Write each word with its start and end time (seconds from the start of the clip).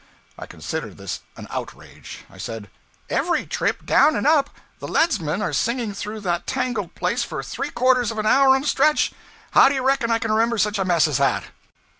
I 0.35 0.47
considered 0.47 0.97
this 0.97 1.19
an 1.37 1.45
outrage. 1.51 2.25
I 2.27 2.39
said 2.39 2.71
'Every 3.07 3.45
trip, 3.45 3.85
down 3.85 4.15
and 4.15 4.25
up, 4.25 4.49
the 4.79 4.87
leadsmen 4.87 5.43
are 5.43 5.53
singing 5.53 5.93
through 5.93 6.21
that 6.21 6.47
tangled 6.47 6.95
place 6.95 7.21
for 7.21 7.43
three 7.43 7.69
quarters 7.69 8.09
of 8.09 8.17
an 8.17 8.25
hour 8.25 8.55
on 8.55 8.63
a 8.63 8.67
stretch. 8.67 9.11
How 9.51 9.69
do 9.69 9.75
you 9.75 9.85
reckon 9.85 10.09
I 10.09 10.17
can 10.17 10.31
remember 10.31 10.57
such 10.57 10.79
a 10.79 10.85
mess 10.85 11.07
as 11.07 11.19
that?' 11.19 11.43